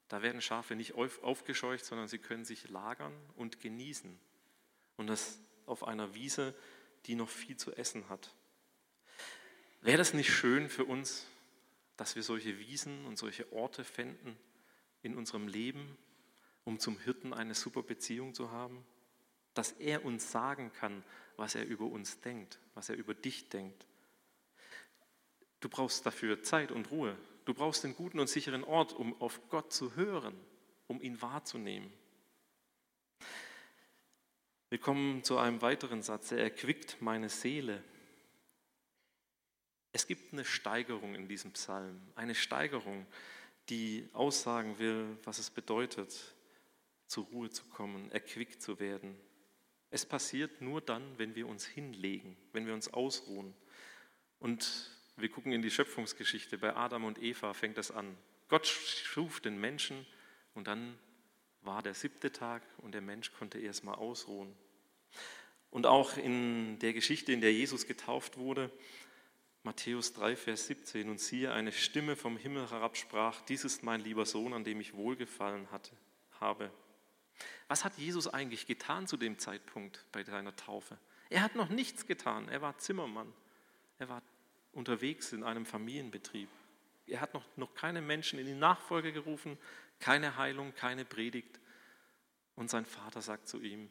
[0.09, 4.17] Da werden Schafe nicht aufgescheucht, sondern sie können sich lagern und genießen.
[4.95, 6.55] Und das auf einer Wiese,
[7.05, 8.33] die noch viel zu essen hat.
[9.81, 11.27] Wäre das nicht schön für uns,
[11.97, 14.37] dass wir solche Wiesen und solche Orte fänden
[15.01, 15.97] in unserem Leben,
[16.63, 18.85] um zum Hirten eine super Beziehung zu haben?
[19.57, 21.03] Dass er uns sagen kann,
[21.35, 23.87] was er über uns denkt, was er über dich denkt.
[25.61, 27.17] Du brauchst dafür Zeit und Ruhe.
[27.45, 30.39] Du brauchst einen guten und sicheren Ort, um auf Gott zu hören,
[30.85, 31.91] um ihn wahrzunehmen.
[34.69, 36.31] Wir kommen zu einem weiteren Satz.
[36.31, 37.83] Er erquickt meine Seele.
[39.91, 43.07] Es gibt eine Steigerung in diesem Psalm, eine Steigerung,
[43.69, 46.35] die aussagen will, was es bedeutet,
[47.07, 49.17] zur Ruhe zu kommen, erquickt zu werden.
[49.89, 53.53] Es passiert nur dann, wenn wir uns hinlegen, wenn wir uns ausruhen.
[54.39, 56.57] Und wir gucken in die Schöpfungsgeschichte.
[56.57, 58.17] Bei Adam und Eva fängt das an.
[58.49, 60.05] Gott schuf den Menschen
[60.53, 60.97] und dann
[61.61, 64.53] war der siebte Tag und der Mensch konnte erstmal ausruhen.
[65.69, 68.71] Und auch in der Geschichte, in der Jesus getauft wurde,
[69.63, 74.25] Matthäus 3, Vers 17, und siehe, eine Stimme vom Himmel herabsprach, dies ist mein lieber
[74.25, 75.91] Sohn, an dem ich wohlgefallen hatte,
[76.39, 76.71] habe.
[77.67, 80.97] Was hat Jesus eigentlich getan zu dem Zeitpunkt bei seiner Taufe?
[81.29, 82.47] Er hat noch nichts getan.
[82.49, 83.31] Er war Zimmermann.
[83.99, 84.21] Er war
[84.73, 86.49] unterwegs in einem Familienbetrieb.
[87.07, 89.57] Er hat noch, noch keine Menschen in die Nachfolge gerufen,
[89.99, 91.59] keine Heilung, keine Predigt.
[92.55, 93.89] Und sein Vater sagt zu ihm,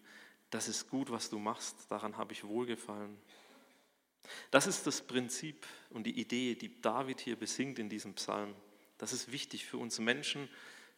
[0.51, 3.17] das ist gut, was du machst, daran habe ich wohlgefallen.
[4.51, 8.55] Das ist das Prinzip und die Idee, die David hier besingt in diesem Psalm.
[8.99, 10.49] Das ist wichtig für uns Menschen,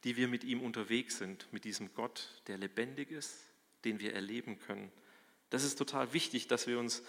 [0.05, 3.37] die wir mit ihm unterwegs sind, mit diesem Gott, der lebendig ist,
[3.85, 4.93] den wir erleben können.
[5.51, 7.03] Das ist total wichtig, dass wir uns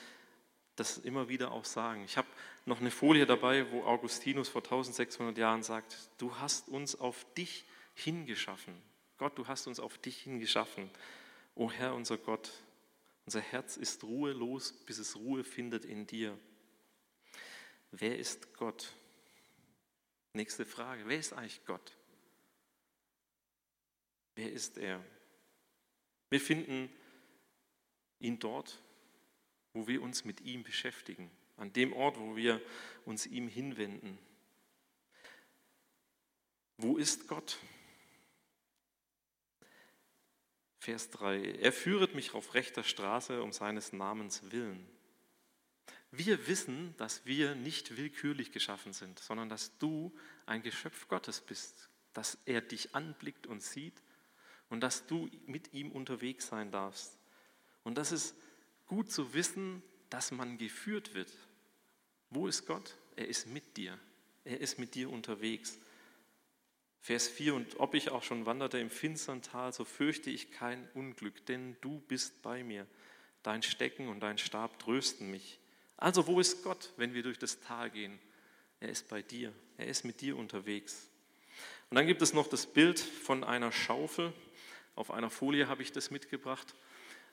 [0.75, 2.04] das immer wieder auch sagen.
[2.06, 2.28] Ich habe
[2.65, 7.65] noch eine Folie dabei, wo Augustinus vor 1600 Jahren sagt, du hast uns auf dich
[7.95, 8.73] hingeschaffen.
[9.17, 10.89] Gott, du hast uns auf dich hingeschaffen.
[11.56, 12.52] O Herr, unser Gott,
[13.25, 16.38] unser Herz ist ruhelos, bis es Ruhe findet in dir.
[17.91, 18.93] Wer ist Gott?
[20.34, 21.04] Nächste Frage.
[21.08, 21.98] Wer ist eigentlich Gott?
[24.39, 25.04] Wer ist er?
[26.30, 26.89] Wir finden
[28.19, 28.82] ihn dort,
[29.73, 32.62] wo wir uns mit ihm beschäftigen, an dem Ort, wo wir
[33.04, 34.17] uns ihm hinwenden.
[36.78, 37.58] Wo ist Gott?
[40.78, 41.56] Vers 3.
[41.56, 44.88] Er führet mich auf rechter Straße um seines Namens willen.
[46.12, 51.89] Wir wissen, dass wir nicht willkürlich geschaffen sind, sondern dass du ein Geschöpf Gottes bist,
[52.13, 54.02] dass er dich anblickt und sieht
[54.69, 57.17] und dass du mit ihm unterwegs sein darfst.
[57.84, 58.36] Und das ist
[58.88, 61.32] gut zu wissen, dass man geführt wird.
[62.29, 62.95] Wo ist Gott?
[63.15, 63.97] Er ist mit dir.
[64.45, 65.77] Er ist mit dir unterwegs.
[67.01, 70.88] Vers 4, und ob ich auch schon wanderte im finstern Tal, so fürchte ich kein
[70.93, 72.86] Unglück, denn du bist bei mir.
[73.41, 75.60] Dein Stecken und dein Stab trösten mich.
[75.97, 78.19] Also wo ist Gott, wenn wir durch das Tal gehen?
[78.79, 81.10] Er ist bei dir, er ist mit dir unterwegs.
[81.89, 84.34] Und dann gibt es noch das Bild von einer Schaufel.
[84.99, 86.75] Auf einer Folie habe ich das mitgebracht.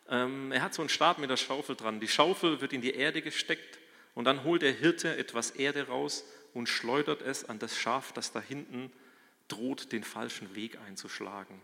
[0.08, 1.98] Ähm, er hat so einen Stab mit der Schaufel dran.
[1.98, 3.80] Die Schaufel wird in die Erde gesteckt
[4.14, 6.24] und dann holt der Hirte etwas Erde raus
[6.54, 8.92] und schleudert es an das Schaf, das da hinten
[9.48, 11.60] droht, den falschen Weg einzuschlagen.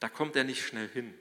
[0.00, 1.12] Da kommt er nicht schnell hin.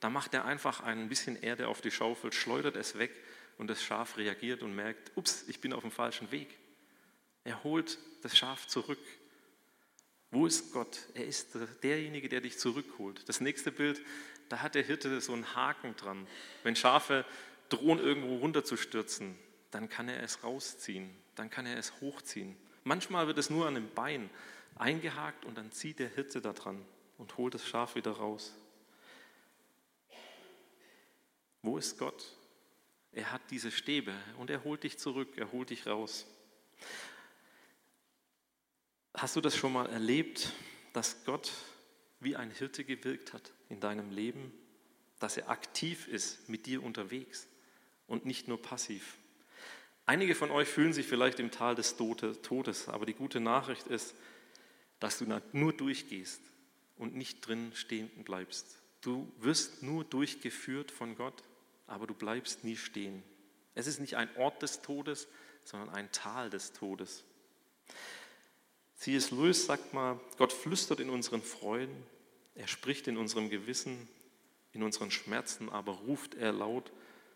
[0.00, 3.12] Da macht er einfach ein bisschen Erde auf die Schaufel, schleudert es weg
[3.58, 6.56] und das Schaf reagiert und merkt, ups, ich bin auf dem falschen Weg.
[7.44, 8.98] Er holt das Schaf zurück
[10.30, 11.06] wo ist Gott?
[11.14, 13.28] Er ist derjenige, der dich zurückholt.
[13.28, 14.00] Das nächste Bild,
[14.48, 16.26] da hat der Hirte so einen Haken dran.
[16.62, 17.24] Wenn Schafe
[17.68, 19.38] drohen, irgendwo runterzustürzen,
[19.70, 22.56] dann kann er es rausziehen, dann kann er es hochziehen.
[22.84, 24.30] Manchmal wird es nur an dem Bein
[24.76, 26.84] eingehakt und dann zieht der Hirte da dran
[27.18, 28.54] und holt das Schaf wieder raus.
[31.62, 32.36] Wo ist Gott?
[33.12, 36.26] Er hat diese Stäbe und er holt dich zurück, er holt dich raus.
[39.14, 40.52] Hast du das schon mal erlebt,
[40.92, 41.52] dass Gott
[42.20, 44.52] wie ein Hirte gewirkt hat in deinem Leben?
[45.18, 47.48] Dass er aktiv ist, mit dir unterwegs
[48.06, 49.16] und nicht nur passiv?
[50.06, 54.14] Einige von euch fühlen sich vielleicht im Tal des Todes, aber die gute Nachricht ist,
[55.00, 56.40] dass du nur durchgehst
[56.96, 58.78] und nicht drin stehen bleibst.
[59.00, 61.42] Du wirst nur durchgeführt von Gott,
[61.86, 63.22] aber du bleibst nie stehen.
[63.74, 65.28] Es ist nicht ein Ort des Todes,
[65.64, 67.24] sondern ein Tal des Todes.
[68.98, 69.30] C.S.
[69.30, 71.96] Lewis sagt mal, Gott flüstert in unseren Freuden,
[72.56, 74.08] er spricht in unserem Gewissen,
[74.72, 76.90] in unseren Schmerzen, aber ruft er laut,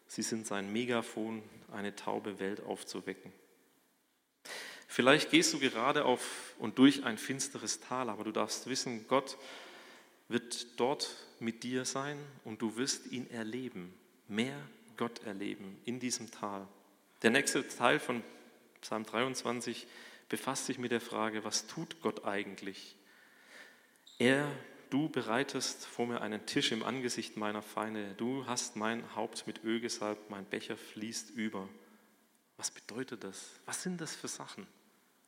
[0.09, 3.33] sie sind sein Megafon, eine taube Welt aufzuwecken.
[4.89, 9.39] Vielleicht gehst du gerade auf und durch ein finsteres Tal, aber du darfst wissen, Gott
[10.29, 13.95] wird dort mit dir sein und du wirst ihn erleben,
[14.27, 14.59] mehr
[14.97, 16.67] Gott erleben in diesem Tal.
[17.23, 18.23] Der nächste Teil von
[18.81, 19.87] Psalm 23
[20.33, 22.97] befasst sich mit der Frage, was tut Gott eigentlich?
[24.19, 24.51] Er,
[24.89, 28.15] du bereitest vor mir einen Tisch im Angesicht meiner Feinde.
[28.15, 31.69] Du hast mein Haupt mit Öl gesalbt, mein Becher fließt über.
[32.57, 33.61] Was bedeutet das?
[33.67, 34.67] Was sind das für Sachen?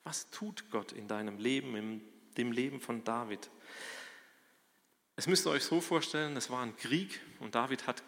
[0.05, 2.01] Was tut Gott in deinem Leben, in
[2.39, 3.51] dem Leben von David?
[5.17, 8.03] Es müsst ihr euch so vorstellen, es war ein Krieg und David hat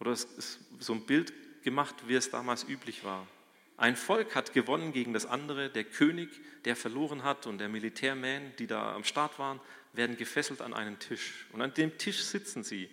[0.00, 3.28] Oder es ist so ein Bild gemacht, wie es damals üblich war.
[3.76, 5.68] Ein Volk hat gewonnen gegen das andere.
[5.68, 6.30] Der König,
[6.64, 9.60] der verloren hat, und der Militärman, die da am Start waren,
[9.92, 11.46] werden gefesselt an einen Tisch.
[11.52, 12.88] Und an dem Tisch sitzen sie.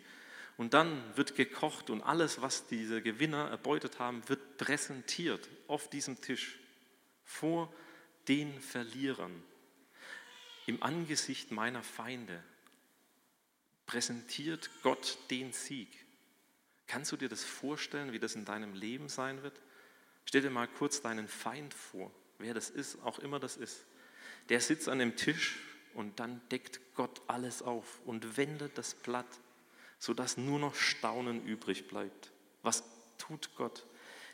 [0.58, 6.22] Und dann wird gekocht und alles, was diese Gewinner erbeutet haben, wird präsentiert auf diesem
[6.22, 6.60] Tisch
[7.24, 7.74] vor
[8.28, 9.44] den Verlierern.
[10.66, 12.44] Im Angesicht meiner Feinde
[13.86, 15.90] präsentiert Gott den Sieg.
[16.88, 19.60] Kannst du dir das vorstellen, wie das in deinem Leben sein wird?
[20.26, 23.86] Stell dir mal kurz deinen Feind vor, wer das ist, auch immer das ist.
[24.50, 25.60] Der sitzt an dem Tisch
[25.94, 29.28] und dann deckt Gott alles auf und wendet das Blatt,
[30.00, 32.32] sodass nur noch Staunen übrig bleibt.
[32.62, 32.84] Was
[33.18, 33.86] tut Gott?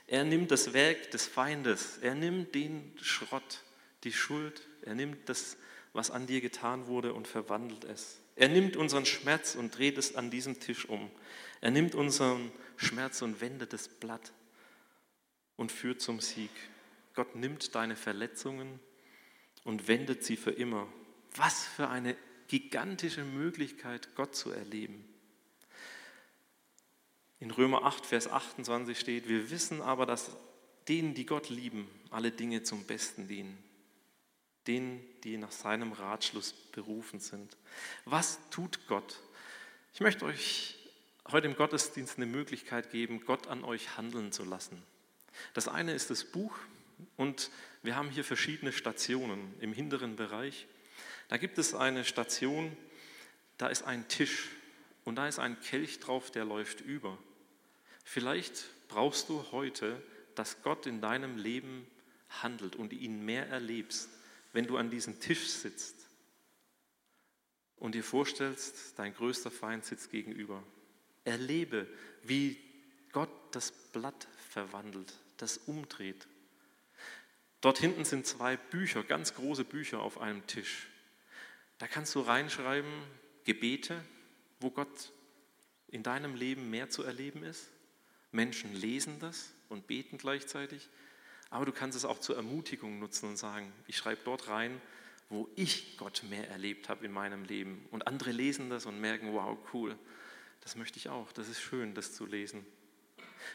[0.07, 3.63] Er nimmt das Werk des Feindes, er nimmt den Schrott,
[4.03, 5.57] die Schuld, er nimmt das,
[5.93, 8.19] was an dir getan wurde und verwandelt es.
[8.35, 11.11] Er nimmt unseren Schmerz und dreht es an diesem Tisch um.
[11.61, 14.31] Er nimmt unseren Schmerz und wendet das Blatt
[15.59, 16.49] und führt zum Sieg.
[17.15, 18.79] Gott nimmt deine Verletzungen
[19.65, 20.87] und wendet sie für immer.
[21.35, 22.15] Was für eine
[22.47, 25.03] gigantische Möglichkeit, Gott zu erleben.
[27.41, 30.31] In Römer 8, Vers 28 steht, wir wissen aber, dass
[30.87, 33.61] denen, die Gott lieben, alle Dinge zum Besten dienen.
[34.65, 37.57] Denen, die nach seinem Ratschluss berufen sind.
[38.05, 39.19] Was tut Gott?
[39.93, 40.77] Ich möchte euch
[41.27, 44.81] heute im Gottesdienst eine Möglichkeit geben, Gott an euch handeln zu lassen.
[45.53, 46.55] Das eine ist das Buch
[47.17, 47.49] und
[47.83, 50.67] wir haben hier verschiedene Stationen im hinteren Bereich.
[51.27, 52.75] Da gibt es eine Station,
[53.57, 54.49] da ist ein Tisch
[55.05, 57.17] und da ist ein Kelch drauf, der läuft über.
[58.03, 60.01] Vielleicht brauchst du heute,
[60.35, 61.85] dass Gott in deinem Leben
[62.41, 64.09] handelt und ihn mehr erlebst,
[64.53, 65.95] wenn du an diesem Tisch sitzt
[67.77, 70.63] und dir vorstellst, dein größter Feind sitzt gegenüber.
[71.23, 71.87] Erlebe,
[72.23, 72.57] wie
[73.11, 76.27] Gott das Blatt verwandelt, das umdreht.
[77.61, 80.87] Dort hinten sind zwei Bücher, ganz große Bücher auf einem Tisch.
[81.77, 82.91] Da kannst du reinschreiben
[83.43, 84.03] Gebete,
[84.59, 85.11] wo Gott
[85.87, 87.67] in deinem Leben mehr zu erleben ist.
[88.31, 90.87] Menschen lesen das und beten gleichzeitig.
[91.49, 94.81] Aber du kannst es auch zur Ermutigung nutzen und sagen, ich schreibe dort rein,
[95.29, 97.85] wo ich Gott mehr erlebt habe in meinem Leben.
[97.91, 99.97] Und andere lesen das und merken, wow, cool,
[100.61, 102.65] das möchte ich auch, das ist schön, das zu lesen.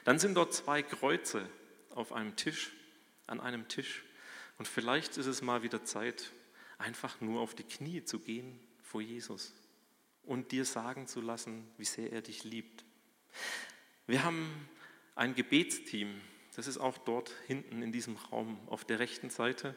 [0.04, 1.48] Dann sind dort zwei Kreuze
[1.94, 2.72] auf einem Tisch,
[3.26, 4.02] an einem Tisch.
[4.58, 6.32] Und vielleicht ist es mal wieder Zeit,
[6.78, 9.52] einfach nur auf die Knie zu gehen vor Jesus
[10.22, 12.84] und dir sagen zu lassen, wie sehr er dich liebt.
[14.06, 14.68] Wir haben
[15.14, 16.20] ein Gebetsteam,
[16.56, 19.74] das ist auch dort hinten in diesem Raum auf der rechten Seite.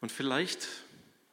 [0.00, 0.66] Und vielleicht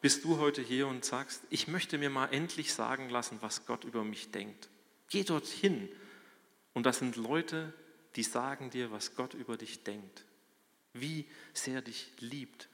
[0.02, 3.84] bist du heute hier und sagst, ich möchte mir mal endlich sagen lassen, was Gott
[3.84, 4.70] über mich denkt.
[5.10, 5.90] Geh dorthin.
[6.74, 7.74] Und das sind Leute,
[8.16, 10.24] die sagen dir, was Gott über dich denkt,
[10.94, 12.70] wie sehr dich liebt,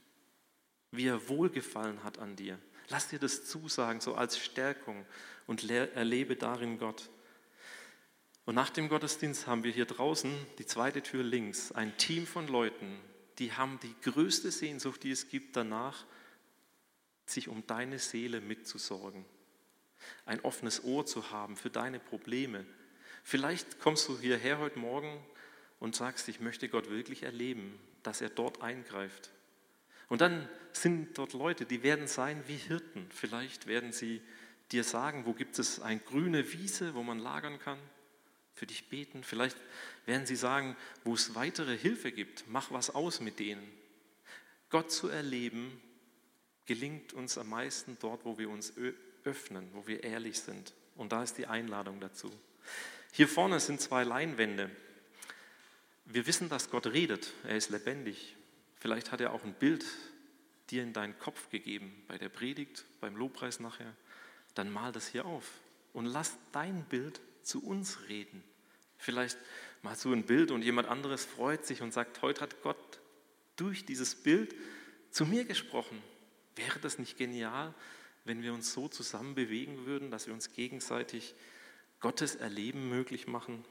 [0.91, 2.59] wie er Wohlgefallen hat an dir.
[2.89, 5.05] Lass dir das zusagen, so als Stärkung
[5.47, 7.09] und erlebe darin Gott.
[8.45, 12.47] Und nach dem Gottesdienst haben wir hier draußen, die zweite Tür links, ein Team von
[12.47, 12.99] Leuten,
[13.39, 16.05] die haben die größte Sehnsucht, die es gibt, danach,
[17.25, 19.25] sich um deine Seele mitzusorgen.
[20.25, 22.65] Ein offenes Ohr zu haben für deine Probleme.
[23.23, 25.23] Vielleicht kommst du hierher heute Morgen
[25.79, 29.31] und sagst, ich möchte Gott wirklich erleben, dass er dort eingreift.
[30.09, 33.07] Und dann sind dort Leute, die werden sein wie Hirten.
[33.09, 34.21] Vielleicht werden sie
[34.71, 37.79] dir sagen, wo gibt es eine grüne Wiese, wo man lagern kann,
[38.53, 39.23] für dich beten.
[39.23, 39.57] Vielleicht
[40.05, 43.71] werden sie sagen, wo es weitere Hilfe gibt, mach was aus mit denen.
[44.69, 45.81] Gott zu erleben
[46.65, 48.73] gelingt uns am meisten dort, wo wir uns
[49.23, 50.73] öffnen, wo wir ehrlich sind.
[50.95, 52.31] Und da ist die Einladung dazu.
[53.13, 54.69] Hier vorne sind zwei Leinwände.
[56.05, 58.37] Wir wissen, dass Gott redet, er ist lebendig.
[58.79, 59.85] Vielleicht hat er auch ein Bild
[60.69, 63.93] dir in deinen Kopf gegeben, bei der Predigt, beim Lobpreis nachher.
[64.55, 65.45] Dann mal das hier auf
[65.91, 68.43] und lass dein Bild zu uns reden.
[68.97, 69.37] Vielleicht
[69.81, 73.01] malst du ein Bild und jemand anderes freut sich und sagt, heute hat Gott
[73.57, 74.55] durch dieses Bild
[75.09, 76.01] zu mir gesprochen.
[76.55, 77.73] Wäre das nicht genial,
[78.23, 81.35] wenn wir uns so zusammen bewegen würden, dass wir uns gegenseitig
[82.01, 83.63] Gottes Erleben möglich machen?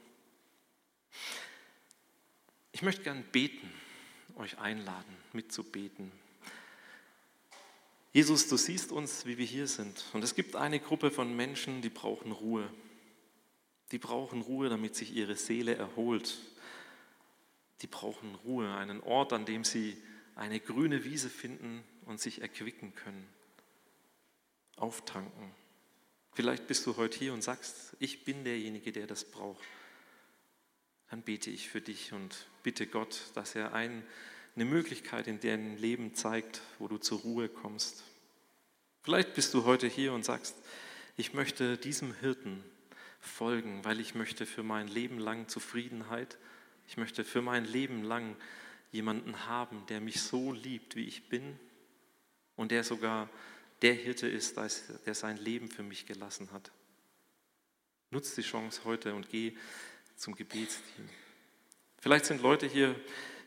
[2.71, 3.69] Ich möchte gern beten,
[4.35, 6.11] euch einladen, mitzubeten.
[8.13, 10.05] Jesus, du siehst uns, wie wir hier sind.
[10.13, 12.69] Und es gibt eine Gruppe von Menschen, die brauchen Ruhe.
[13.91, 16.37] Die brauchen Ruhe, damit sich ihre Seele erholt.
[17.81, 19.97] Die brauchen Ruhe, einen Ort, an dem sie
[20.35, 23.27] eine grüne Wiese finden und sich erquicken können,
[24.77, 25.51] auftanken.
[26.33, 29.63] Vielleicht bist du heute hier und sagst, ich bin derjenige, der das braucht.
[31.09, 34.05] dann bete ich für dich und bitte Gott, dass er ein,
[34.55, 38.03] eine Möglichkeit in deinem Leben zeigt, wo du zur Ruhe kommst.
[39.01, 40.55] Vielleicht bist du heute hier und sagst,
[41.17, 42.63] ich möchte diesem Hirten
[43.19, 46.37] folgen, weil ich möchte für mein Leben lang Zufriedenheit,
[46.87, 48.37] ich möchte für mein Leben lang
[48.93, 51.59] jemanden haben, der mich so liebt, wie ich bin
[52.55, 53.29] und der sogar
[53.81, 54.57] der Hirte ist,
[55.05, 56.71] der sein Leben für mich gelassen hat.
[58.09, 59.55] Nutz die Chance heute und geh
[60.15, 61.09] zum Gebetsteam.
[61.97, 62.95] Vielleicht sind Leute hier,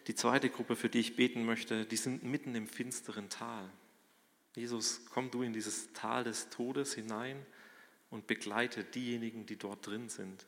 [0.06, 3.70] die zweite Gruppe, für die ich beten möchte, die sind mitten im finsteren Tal.
[4.54, 7.44] Jesus, komm du in dieses Tal des Todes hinein
[8.10, 10.46] und begleite diejenigen, die dort drin sind.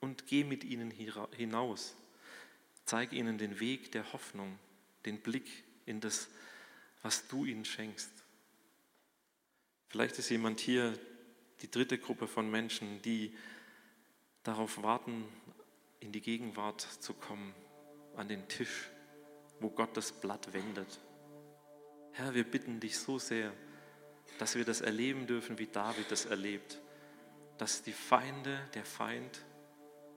[0.00, 1.96] Und geh mit ihnen hinaus.
[2.84, 4.58] Zeig ihnen den Weg der Hoffnung,
[5.06, 6.28] den Blick in das,
[7.02, 8.10] was du ihnen schenkst.
[9.88, 10.98] Vielleicht ist jemand hier,
[11.62, 13.34] die dritte Gruppe von Menschen, die
[14.42, 15.24] darauf warten,
[16.00, 17.54] in die Gegenwart zu kommen,
[18.16, 18.90] an den Tisch,
[19.60, 21.00] wo Gott das Blatt wendet.
[22.12, 23.52] Herr, wir bitten dich so sehr,
[24.38, 26.80] dass wir das erleben dürfen, wie David das erlebt,
[27.58, 29.44] dass die Feinde, der Feind,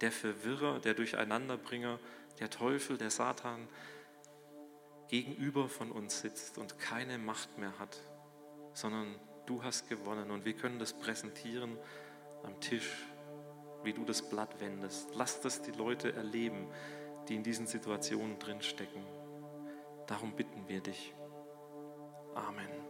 [0.01, 1.99] der Verwirrer, der Durcheinanderbringer,
[2.39, 3.67] der Teufel, der Satan
[5.09, 8.01] gegenüber von uns sitzt und keine Macht mehr hat,
[8.73, 9.15] sondern
[9.49, 11.75] du hast gewonnen und wir können das präsentieren
[12.43, 13.07] am Tisch,
[13.83, 15.09] wie du das Blatt wendest.
[15.15, 16.67] Lass das die Leute erleben,
[17.27, 19.03] die in diesen Situationen drinstecken.
[20.05, 21.15] Darum bitten wir dich.
[22.35, 22.88] Amen.